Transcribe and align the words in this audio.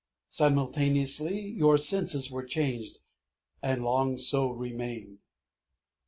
Simultaneously 0.29 1.39
your 1.39 1.77
senses 1.77 2.31
were 2.31 2.41
changed, 2.43 3.01
and 3.61 3.83
long 3.83 4.17
so 4.17 4.49
remained. 4.49 5.19